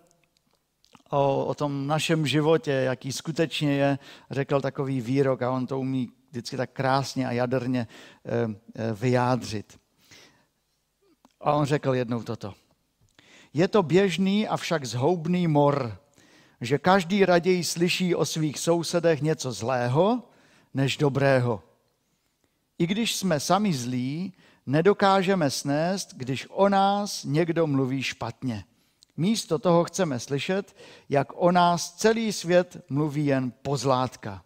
o, 1.10 1.44
o 1.44 1.54
tom 1.54 1.86
našem 1.86 2.26
životě, 2.26 2.70
jaký 2.70 3.12
skutečně 3.12 3.74
je, 3.74 3.98
řekl 4.30 4.60
takový 4.60 5.00
výrok 5.00 5.42
a 5.42 5.50
on 5.50 5.66
to 5.66 5.80
umí 5.80 6.12
vždycky 6.30 6.56
tak 6.56 6.70
krásně 6.70 7.28
a 7.28 7.32
jadrně 7.32 7.80
e, 7.80 7.86
e, 8.34 8.92
vyjádřit. 8.92 9.78
A 11.40 11.52
on 11.52 11.64
řekl 11.66 11.94
jednou 11.94 12.22
toto. 12.22 12.54
Je 13.52 13.68
to 13.68 13.82
běžný, 13.82 14.48
avšak 14.48 14.84
zhoubný 14.84 15.48
mor, 15.48 16.01
že 16.62 16.78
každý 16.78 17.24
raději 17.24 17.64
slyší 17.64 18.14
o 18.14 18.24
svých 18.24 18.58
sousedech 18.58 19.22
něco 19.22 19.52
zlého, 19.52 20.28
než 20.74 20.96
dobrého. 20.96 21.62
I 22.78 22.86
když 22.86 23.16
jsme 23.16 23.40
sami 23.40 23.72
zlí, 23.72 24.32
nedokážeme 24.66 25.50
snést, 25.50 26.14
když 26.14 26.46
o 26.50 26.68
nás 26.68 27.24
někdo 27.24 27.66
mluví 27.66 28.02
špatně. 28.02 28.64
Místo 29.16 29.58
toho 29.58 29.84
chceme 29.84 30.20
slyšet, 30.20 30.76
jak 31.08 31.28
o 31.34 31.52
nás 31.52 31.94
celý 31.94 32.32
svět 32.32 32.84
mluví 32.88 33.26
jen 33.26 33.52
pozlátka. 33.62 34.44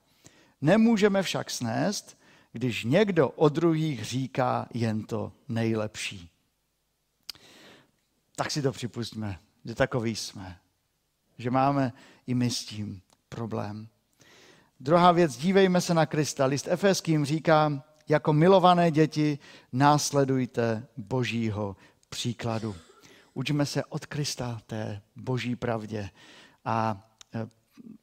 Nemůžeme 0.61 1.23
však 1.23 1.50
snést, 1.50 2.18
když 2.52 2.85
někdo 2.85 3.28
o 3.28 3.49
druhých 3.49 4.04
říká 4.04 4.68
jen 4.75 5.04
to 5.04 5.32
nejlepší. 5.49 6.30
Tak 8.37 8.50
si 8.50 8.62
to 8.62 8.73
připustíme, 8.73 9.38
že 9.64 9.75
takový 9.75 10.16
jsme. 10.16 10.58
Že 11.38 11.50
máme 11.50 11.93
i 12.26 12.35
my 12.35 12.50
s 12.50 12.64
tím 12.64 13.00
problém. 13.28 13.88
Druhá 14.81 15.12
věc, 15.12 15.37
dívejme 15.37 15.81
se 15.81 15.95
na 15.95 16.07
Krista. 16.07 16.47
List 16.47 16.69
Efeským 16.69 17.25
říká, 17.25 17.83
jako 18.09 18.33
milované 18.33 18.90
děti 18.90 19.38
následujte 19.73 20.87
božího 20.97 21.76
příkladu. 22.09 22.76
Učíme 23.35 23.66
se 23.66 23.85
od 23.85 24.07
Krista 24.07 24.61
té 24.66 25.02
boží 25.16 25.57
pravdě. 25.57 26.11
A 26.64 27.07
e, 27.35 27.49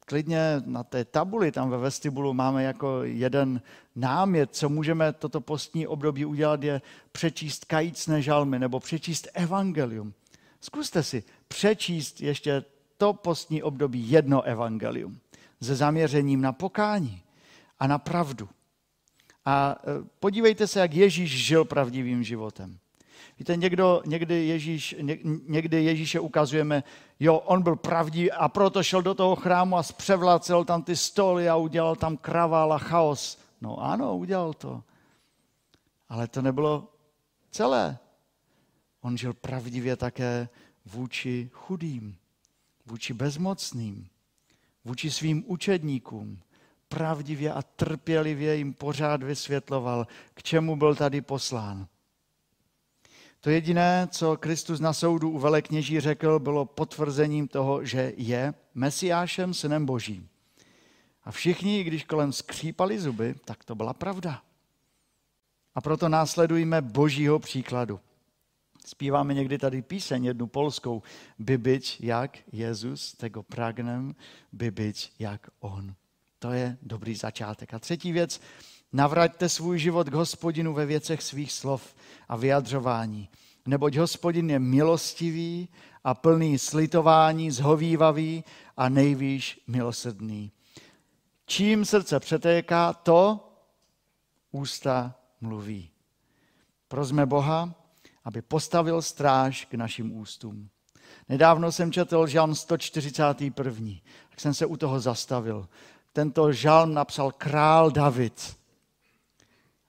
klidně 0.06 0.62
na 0.64 0.84
té 0.84 1.04
tabuli 1.04 1.52
tam 1.52 1.70
ve 1.70 1.78
vestibulu 1.78 2.34
máme 2.34 2.62
jako 2.62 3.02
jeden 3.02 3.62
námět, 3.96 4.54
co 4.54 4.68
můžeme 4.68 5.12
toto 5.12 5.40
postní 5.40 5.86
období 5.86 6.24
udělat, 6.24 6.62
je 6.62 6.82
přečíst 7.12 7.64
kajícné 7.64 8.22
žalmy 8.22 8.58
nebo 8.58 8.80
přečíst 8.80 9.28
evangelium. 9.34 10.14
Zkuste 10.60 11.02
si 11.02 11.24
přečíst 11.48 12.20
ještě 12.20 12.64
to 13.04 13.12
postní 13.12 13.62
období 13.62 14.10
jedno 14.10 14.42
evangelium 14.42 15.20
se 15.62 15.74
zaměřením 15.74 16.40
na 16.40 16.52
pokání 16.52 17.22
a 17.78 17.86
na 17.86 17.98
pravdu. 17.98 18.48
A 19.44 19.76
e, 19.76 20.04
podívejte 20.20 20.66
se, 20.66 20.80
jak 20.80 20.94
Ježíš 20.94 21.44
žil 21.46 21.64
pravdivým 21.64 22.24
životem. 22.24 22.78
Víte, 23.38 23.56
někdo, 23.56 24.02
někdy, 24.06 24.46
Ježíš, 24.46 24.96
ně, 25.00 25.18
někdy 25.48 25.84
Ježíše 25.84 26.20
ukazujeme, 26.20 26.84
jo, 27.20 27.36
on 27.36 27.62
byl 27.62 27.76
pravdivý 27.76 28.32
a 28.32 28.48
proto 28.48 28.82
šel 28.82 29.02
do 29.02 29.14
toho 29.14 29.36
chrámu 29.36 29.76
a 29.76 29.82
zpřevlacel 29.82 30.64
tam 30.64 30.82
ty 30.82 30.96
stoly 30.96 31.48
a 31.48 31.56
udělal 31.56 31.96
tam 31.96 32.16
kravál 32.16 32.72
a 32.72 32.78
chaos. 32.78 33.38
No 33.60 33.80
ano, 33.80 34.16
udělal 34.16 34.52
to. 34.52 34.82
Ale 36.08 36.28
to 36.28 36.42
nebylo 36.42 36.88
celé. 37.50 37.98
On 39.00 39.16
žil 39.16 39.32
pravdivě 39.32 39.96
také 39.96 40.48
vůči 40.84 41.50
chudým, 41.52 42.16
vůči 42.86 43.14
bezmocným, 43.14 44.08
vůči 44.84 45.10
svým 45.10 45.44
učedníkům. 45.46 46.38
Pravdivě 46.88 47.52
a 47.52 47.62
trpělivě 47.62 48.56
jim 48.56 48.72
pořád 48.72 49.22
vysvětloval, 49.22 50.06
k 50.34 50.42
čemu 50.42 50.76
byl 50.76 50.94
tady 50.94 51.20
poslán. 51.20 51.86
To 53.40 53.50
jediné, 53.50 54.08
co 54.10 54.36
Kristus 54.36 54.80
na 54.80 54.92
soudu 54.92 55.30
u 55.30 55.38
velekněží 55.38 56.00
řekl, 56.00 56.38
bylo 56.38 56.64
potvrzením 56.64 57.48
toho, 57.48 57.84
že 57.84 58.12
je 58.16 58.54
Mesiášem, 58.74 59.54
synem 59.54 59.86
Božím. 59.86 60.28
A 61.24 61.30
všichni, 61.30 61.84
když 61.84 62.04
kolem 62.04 62.32
skřípali 62.32 62.98
zuby, 62.98 63.34
tak 63.44 63.64
to 63.64 63.74
byla 63.74 63.92
pravda. 63.94 64.42
A 65.74 65.80
proto 65.80 66.08
následujeme 66.08 66.82
Božího 66.82 67.38
příkladu. 67.38 68.00
Zpíváme 68.86 69.34
někdy 69.34 69.58
tady 69.58 69.82
píseň, 69.82 70.24
jednu 70.24 70.46
polskou, 70.46 71.02
by 71.38 71.58
byť 71.58 72.00
jak 72.00 72.38
Jezus, 72.52 73.12
tego 73.12 73.42
pragnem, 73.42 74.14
by 74.52 74.70
byť 74.70 75.12
jak 75.18 75.50
On. 75.60 75.94
To 76.38 76.52
je 76.52 76.78
dobrý 76.82 77.14
začátek. 77.14 77.74
A 77.74 77.78
třetí 77.78 78.12
věc, 78.12 78.40
navraťte 78.92 79.48
svůj 79.48 79.78
život 79.78 80.08
k 80.08 80.14
hospodinu 80.14 80.74
ve 80.74 80.86
věcech 80.86 81.22
svých 81.22 81.52
slov 81.52 81.94
a 82.28 82.36
vyjadřování. 82.36 83.28
Neboť 83.66 83.96
hospodin 83.96 84.50
je 84.50 84.58
milostivý 84.58 85.68
a 86.04 86.14
plný 86.14 86.58
slitování, 86.58 87.50
zhovývavý 87.50 88.44
a 88.76 88.88
nejvýš 88.88 89.60
milosrdný. 89.66 90.52
Čím 91.46 91.84
srdce 91.84 92.20
přetéká, 92.20 92.92
to 92.92 93.50
ústa 94.52 95.14
mluví. 95.40 95.90
Prozme 96.88 97.26
Boha, 97.26 97.83
aby 98.24 98.42
postavil 98.42 99.02
stráž 99.02 99.64
k 99.64 99.74
našim 99.74 100.16
ústům. 100.16 100.68
Nedávno 101.28 101.72
jsem 101.72 101.92
četl 101.92 102.26
žalm 102.26 102.54
141. 102.54 103.90
Tak 104.30 104.40
jsem 104.40 104.54
se 104.54 104.66
u 104.66 104.76
toho 104.76 105.00
zastavil. 105.00 105.68
Tento 106.12 106.52
žalm 106.52 106.94
napsal 106.94 107.32
král 107.32 107.90
David. 107.90 108.56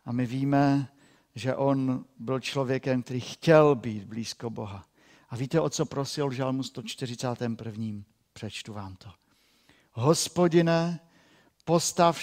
A 0.06 0.12
my 0.12 0.26
víme, 0.26 0.88
že 1.36 1.56
on 1.56 2.06
byl 2.20 2.40
člověkem, 2.40 3.04
který 3.04 3.20
chtěl 3.20 3.76
být 3.76 4.04
blízko 4.04 4.50
Boha. 4.50 4.86
A 5.30 5.36
víte, 5.36 5.60
o 5.60 5.70
co 5.70 5.86
prosil 5.86 6.30
v 6.30 6.34
žalmu 6.34 6.64
141. 6.64 8.04
Přečtu 8.34 8.74
vám 8.74 8.96
to. 8.96 9.10
Hospodine, 9.92 11.00
postav, 11.66 12.20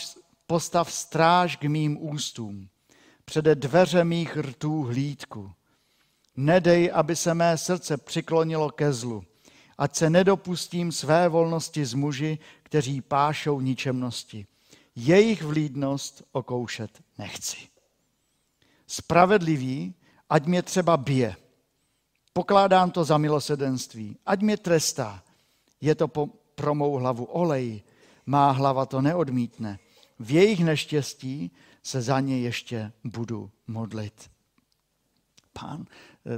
postav 0.46 0.92
stráž 0.92 1.56
k 1.56 1.62
mým 1.64 2.04
ústům, 2.04 2.68
přede 3.24 3.54
dveře 3.54 4.04
mých 4.04 4.36
rtů 4.36 4.82
hlídku 4.82 5.52
Nedej, 6.36 6.90
aby 6.94 7.16
se 7.16 7.34
mé 7.34 7.58
srdce 7.58 7.96
přiklonilo 7.96 8.70
ke 8.70 8.92
zlu, 8.92 9.24
ať 9.78 9.96
se 9.96 10.10
nedopustím 10.10 10.92
své 10.92 11.28
volnosti 11.28 11.84
z 11.84 11.94
muži, 11.94 12.38
kteří 12.62 13.00
pášou 13.00 13.60
ničemnosti. 13.60 14.46
Jejich 14.96 15.42
vlídnost 15.42 16.22
okoušet 16.32 17.02
nechci. 17.18 17.56
Spravedlivý, 18.86 19.94
ať 20.28 20.46
mě 20.46 20.62
třeba 20.62 20.96
bije. 20.96 21.36
Pokládám 22.32 22.90
to 22.90 23.04
za 23.04 23.18
milosedenství. 23.18 24.16
Ať 24.26 24.40
mě 24.40 24.56
trestá. 24.56 25.22
Je 25.80 25.94
to 25.94 26.08
pro 26.54 26.74
mou 26.74 26.92
hlavu 26.92 27.24
olej. 27.24 27.82
Má 28.26 28.50
hlava 28.50 28.86
to 28.86 29.00
neodmítne. 29.00 29.78
V 30.18 30.30
jejich 30.30 30.64
neštěstí 30.64 31.50
se 31.82 32.02
za 32.02 32.20
ně 32.20 32.38
ještě 32.40 32.92
budu 33.04 33.50
modlit. 33.66 34.30
Pán 35.52 35.86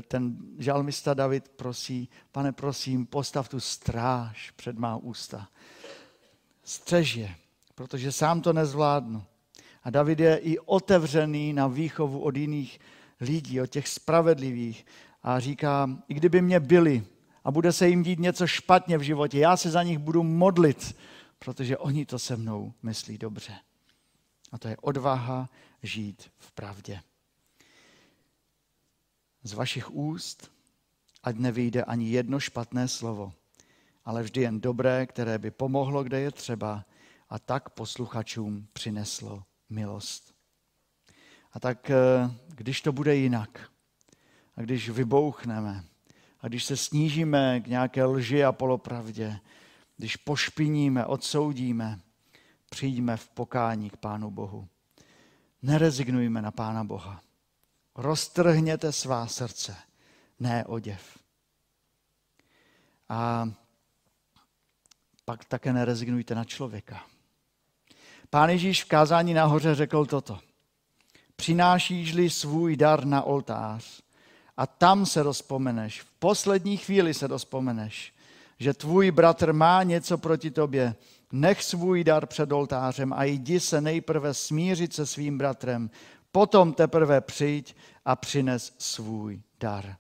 ten 0.09 0.37
žalmista 0.59 1.15
David 1.15 1.49
prosí, 1.49 2.09
pane 2.33 2.53
prosím, 2.53 3.07
postav 3.07 3.49
tu 3.49 3.61
stráž 3.61 4.51
před 4.51 4.79
má 4.79 4.97
ústa. 4.97 5.49
Střež 6.65 7.15
je, 7.15 7.35
protože 7.75 8.13
sám 8.13 8.41
to 8.41 8.53
nezvládnu. 8.53 9.25
A 9.83 9.91
David 9.91 10.21
je 10.21 10.37
i 10.37 10.59
otevřený 10.59 11.53
na 11.53 11.67
výchovu 11.67 12.21
od 12.21 12.37
jiných 12.37 12.81
lidí, 13.21 13.61
od 13.61 13.67
těch 13.67 13.89
spravedlivých. 13.89 14.87
A 15.23 15.41
říká, 15.41 15.91
i 16.09 16.15
kdyby 16.15 16.43
mě 16.43 16.61
byli 16.61 17.07
a 17.45 17.51
bude 17.51 17.73
se 17.73 17.89
jim 17.89 18.03
dít 18.03 18.19
něco 18.19 18.47
špatně 18.47 18.99
v 18.99 19.03
životě, 19.03 19.39
já 19.39 19.57
se 19.57 19.71
za 19.71 19.83
nich 19.83 19.99
budu 19.99 20.23
modlit, 20.23 20.97
protože 21.39 21.79
oni 21.79 22.07
to 22.07 22.19
se 22.19 22.37
mnou 22.37 22.73
myslí 22.83 23.19
dobře. 23.19 23.55
A 24.53 24.59
to 24.59 24.69
je 24.69 24.77
odvaha 24.77 25.51
žít 25.83 26.31
v 26.39 26.53
pravdě 26.53 27.01
z 29.45 29.53
vašich 29.53 29.95
úst, 29.95 30.51
ať 31.23 31.37
nevyjde 31.37 31.85
ani 31.85 32.11
jedno 32.11 32.41
špatné 32.41 32.89
slovo, 32.89 33.33
ale 34.05 34.23
vždy 34.23 34.41
jen 34.41 34.61
dobré, 34.61 35.07
které 35.07 35.39
by 35.39 35.51
pomohlo, 35.51 36.05
kde 36.05 36.21
je 36.21 36.31
třeba, 36.31 36.85
a 37.29 37.39
tak 37.39 37.71
posluchačům 37.71 38.67
přineslo 38.73 39.43
milost. 39.71 40.35
A 41.53 41.61
tak, 41.61 41.91
eh, 41.91 42.31
když 42.49 42.81
to 42.81 42.93
bude 42.93 43.17
jinak, 43.17 43.71
a 44.57 44.63
když 44.63 44.89
vybouchneme, 44.89 45.85
a 46.41 46.49
když 46.49 46.65
se 46.65 46.77
snížíme 46.77 47.61
k 47.61 47.67
nějaké 47.67 48.05
lži 48.05 48.45
a 48.45 48.53
polopravdě, 48.53 49.41
když 49.97 50.17
pošpiníme, 50.17 51.07
odsoudíme, 51.07 52.01
přijďme 52.71 53.17
v 53.17 53.29
pokání 53.29 53.91
k 53.91 53.97
Pánu 53.97 54.31
Bohu. 54.31 54.69
Nerezignujme 55.63 56.43
na 56.43 56.51
Pána 56.51 56.85
Boha 56.85 57.21
roztrhněte 57.95 58.93
svá 58.93 59.27
srdce, 59.27 59.77
ne 60.41 60.65
oděv. 60.65 61.19
A 63.09 63.49
pak 65.25 65.45
také 65.45 65.73
nerezignujte 65.73 66.35
na 66.35 66.45
člověka. 66.45 67.05
Pán 68.31 68.51
Ježíš 68.51 68.85
v 68.85 68.89
kázání 68.89 69.35
nahoře 69.35 69.75
řekl 69.75 70.07
toto. 70.07 70.39
Přinášíš-li 71.37 72.31
svůj 72.31 72.77
dar 72.77 73.05
na 73.05 73.23
oltář 73.23 74.03
a 74.57 74.67
tam 74.67 75.07
se 75.07 75.23
rozpomeneš, 75.23 76.03
v 76.03 76.11
poslední 76.19 76.77
chvíli 76.77 77.15
se 77.15 77.27
rozpomeneš, 77.27 78.15
že 78.59 78.75
tvůj 78.75 79.11
bratr 79.11 79.53
má 79.53 79.83
něco 79.83 80.19
proti 80.19 80.51
tobě, 80.51 80.95
nech 81.33 81.63
svůj 81.63 82.05
dar 82.05 82.27
před 82.27 82.53
oltářem 82.53 83.13
a 83.13 83.25
jdi 83.25 83.61
se 83.61 83.81
nejprve 83.81 84.35
smířit 84.35 84.95
se 84.95 85.07
svým 85.07 85.39
bratrem, 85.39 85.91
potom 86.35 86.73
teprve 86.73 87.21
přijď 87.21 87.77
a 88.05 88.17
přines 88.17 88.75
svůj 88.79 89.43
dar. 89.61 89.97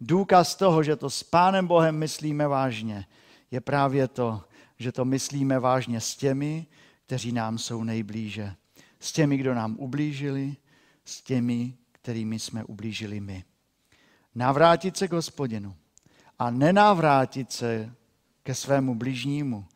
Důkaz 0.00 0.54
toho, 0.54 0.82
že 0.82 0.96
to 0.96 1.10
s 1.10 1.22
Pánem 1.22 1.66
Bohem 1.66 1.98
myslíme 1.98 2.48
vážně, 2.48 3.06
je 3.50 3.60
právě 3.60 4.08
to, 4.08 4.44
že 4.76 4.92
to 4.92 5.04
myslíme 5.04 5.58
vážně 5.58 6.00
s 6.00 6.16
těmi, 6.16 6.66
kteří 7.06 7.32
nám 7.32 7.58
jsou 7.58 7.84
nejblíže. 7.84 8.54
S 9.00 9.12
těmi, 9.12 9.36
kdo 9.36 9.54
nám 9.54 9.76
ublížili, 9.78 10.56
s 11.04 11.22
těmi, 11.22 11.74
kterými 11.92 12.38
jsme 12.38 12.64
ublížili 12.64 13.20
my. 13.20 13.44
Navrátit 14.34 14.96
se 14.96 15.08
k 15.08 15.12
hospodinu 15.12 15.76
a 16.38 16.50
nenavrátit 16.50 17.52
se 17.52 17.94
ke 18.42 18.54
svému 18.54 18.94
bližnímu, 18.94 19.66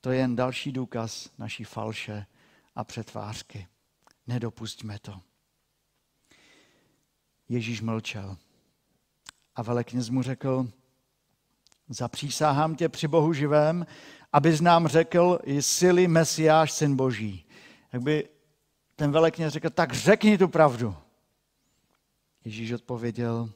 to 0.00 0.10
je 0.10 0.18
jen 0.18 0.36
další 0.36 0.72
důkaz 0.72 1.30
naší 1.38 1.64
falše 1.64 2.26
a 2.74 2.84
přetvářky. 2.84 3.66
Nedopustíme 4.30 4.98
to. 4.98 5.20
Ježíš 7.48 7.80
mlčel. 7.80 8.36
A 9.56 9.62
velekněz 9.62 10.08
mu 10.08 10.22
řekl, 10.22 10.68
zapřísáhám 11.88 12.76
tě 12.76 12.88
při 12.88 13.08
Bohu 13.08 13.32
živém, 13.32 13.86
abys 14.32 14.60
nám 14.60 14.86
řekl, 14.86 15.38
jsi 15.44 16.08
Mesiáš, 16.08 16.72
syn 16.72 16.96
Boží. 16.96 17.46
Jak 17.92 18.02
by 18.02 18.28
ten 18.96 19.12
velekněz 19.12 19.52
řekl, 19.52 19.70
tak 19.70 19.92
řekni 19.92 20.38
tu 20.38 20.48
pravdu. 20.48 20.96
Ježíš 22.44 22.72
odpověděl, 22.72 23.50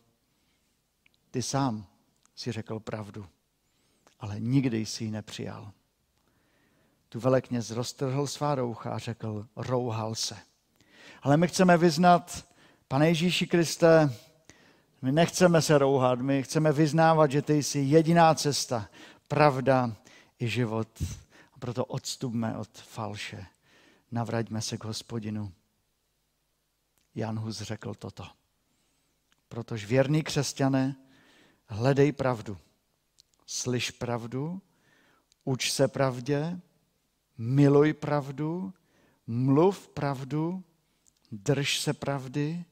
ty 1.30 1.42
sám 1.42 1.86
si 2.34 2.52
řekl 2.52 2.80
pravdu, 2.80 3.26
ale 4.20 4.40
nikdy 4.40 4.86
jsi 4.86 5.04
ji 5.04 5.10
nepřijal. 5.10 5.72
Tu 7.08 7.20
velekněz 7.20 7.70
roztrhl 7.70 8.26
svá 8.26 8.54
roucha 8.54 8.90
a 8.90 8.98
řekl, 8.98 9.48
rouhal 9.56 10.14
se. 10.14 10.53
Ale 11.22 11.36
my 11.36 11.48
chceme 11.48 11.76
vyznat, 11.76 12.44
pane 12.88 13.08
Ježíši 13.08 13.46
Kriste, 13.46 14.12
my 15.02 15.12
nechceme 15.12 15.62
se 15.62 15.78
rouhat, 15.78 16.18
my 16.18 16.42
chceme 16.42 16.72
vyznávat, 16.72 17.30
že 17.30 17.42
ty 17.42 17.62
jsi 17.62 17.78
jediná 17.78 18.34
cesta, 18.34 18.88
pravda 19.28 19.96
i 20.38 20.48
život. 20.48 20.88
A 21.52 21.58
proto 21.58 21.84
odstupme 21.84 22.56
od 22.56 22.78
falše. 22.78 23.46
Navraťme 24.12 24.62
se 24.62 24.78
k 24.78 24.84
hospodinu. 24.84 25.52
Jan 27.14 27.38
Hus 27.38 27.60
řekl 27.60 27.94
toto. 27.94 28.26
Protože 29.48 29.86
věrný 29.86 30.22
křesťané, 30.22 30.96
hledej 31.66 32.12
pravdu. 32.12 32.58
Slyš 33.46 33.90
pravdu, 33.90 34.62
uč 35.44 35.70
se 35.70 35.88
pravdě, 35.88 36.60
miluj 37.38 37.92
pravdu, 37.92 38.72
mluv 39.26 39.88
pravdu, 39.88 40.64
drž 41.38 41.80
se 41.80 41.92
pravdy, 41.92 42.64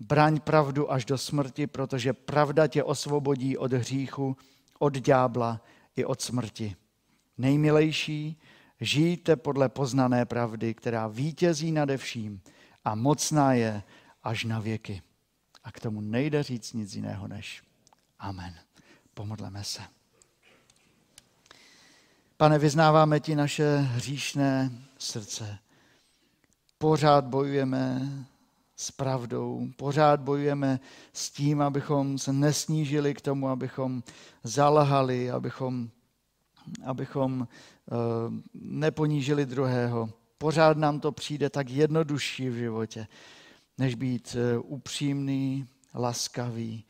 braň 0.00 0.40
pravdu 0.40 0.92
až 0.92 1.04
do 1.04 1.18
smrti, 1.18 1.66
protože 1.66 2.12
pravda 2.12 2.66
tě 2.66 2.84
osvobodí 2.84 3.56
od 3.56 3.72
hříchu, 3.72 4.36
od 4.78 4.94
ďábla 4.94 5.60
i 5.96 6.04
od 6.04 6.22
smrti. 6.22 6.76
Nejmilejší, 7.38 8.40
žijte 8.80 9.36
podle 9.36 9.68
poznané 9.68 10.26
pravdy, 10.26 10.74
která 10.74 11.06
vítězí 11.06 11.72
nade 11.72 11.96
vším 11.96 12.40
a 12.84 12.94
mocná 12.94 13.52
je 13.52 13.82
až 14.22 14.44
na 14.44 14.60
věky. 14.60 15.02
A 15.64 15.72
k 15.72 15.80
tomu 15.80 16.00
nejde 16.00 16.42
říct 16.42 16.72
nic 16.72 16.94
jiného 16.94 17.28
než 17.28 17.62
Amen. 18.18 18.54
Pomodleme 19.14 19.64
se. 19.64 19.82
Pane, 22.36 22.58
vyznáváme 22.58 23.20
ti 23.20 23.36
naše 23.36 23.76
hříšné 23.76 24.70
srdce. 24.98 25.58
Pořád 26.82 27.24
bojujeme 27.24 28.08
s 28.76 28.90
pravdou, 28.90 29.68
pořád 29.76 30.20
bojujeme 30.20 30.80
s 31.12 31.30
tím, 31.30 31.62
abychom 31.62 32.18
se 32.18 32.32
nesnížili 32.32 33.14
k 33.14 33.20
tomu, 33.20 33.48
abychom 33.48 34.02
zalhali, 34.44 35.30
abychom, 35.30 35.90
abychom 36.84 37.40
uh, 37.40 37.46
neponížili 38.54 39.46
druhého. 39.46 40.10
Pořád 40.38 40.76
nám 40.76 41.00
to 41.00 41.12
přijde 41.12 41.50
tak 41.50 41.70
jednodušší 41.70 42.48
v 42.48 42.54
životě, 42.54 43.06
než 43.78 43.94
být 43.94 44.36
uh, 44.56 44.72
upřímný, 44.72 45.66
laskavý 45.94 46.84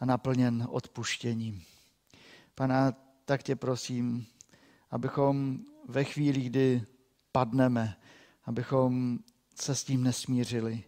a 0.00 0.04
naplněn 0.04 0.66
odpuštěním. 0.70 1.62
Pana, 2.54 2.92
tak 3.24 3.42
tě 3.42 3.56
prosím, 3.56 4.26
abychom 4.90 5.58
ve 5.88 6.04
chvíli, 6.04 6.40
kdy 6.40 6.82
padneme, 7.32 7.96
abychom 8.44 9.18
se 9.54 9.74
s 9.74 9.84
tím 9.84 10.02
nesmířili, 10.02 10.84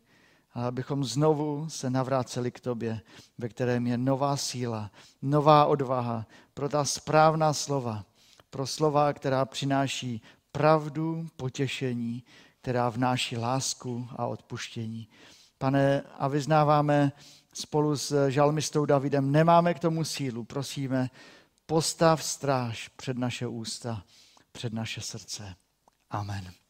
ale 0.54 0.66
abychom 0.66 1.04
znovu 1.04 1.68
se 1.68 1.90
navráceli 1.90 2.50
k 2.50 2.60
tobě, 2.60 3.00
ve 3.38 3.48
kterém 3.48 3.86
je 3.86 3.98
nová 3.98 4.36
síla, 4.36 4.90
nová 5.22 5.66
odvaha 5.66 6.26
pro 6.54 6.68
ta 6.68 6.84
správná 6.84 7.52
slova, 7.52 8.04
pro 8.50 8.66
slova, 8.66 9.12
která 9.12 9.44
přináší 9.44 10.22
pravdu, 10.52 11.26
potěšení, 11.36 12.24
která 12.60 12.88
vnáší 12.88 13.36
lásku 13.36 14.08
a 14.16 14.26
odpuštění. 14.26 15.08
Pane, 15.58 16.02
a 16.18 16.28
vyznáváme 16.28 17.12
spolu 17.54 17.96
s 17.96 18.28
žalmistou 18.28 18.84
Davidem, 18.84 19.32
nemáme 19.32 19.74
k 19.74 19.78
tomu 19.78 20.04
sílu, 20.04 20.44
prosíme, 20.44 21.10
postav 21.66 22.22
stráž 22.22 22.88
před 22.88 23.18
naše 23.18 23.46
ústa, 23.46 24.02
před 24.52 24.72
naše 24.72 25.00
srdce. 25.00 25.54
Amen. 26.10 26.61